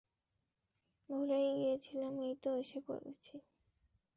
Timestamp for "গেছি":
3.05-3.35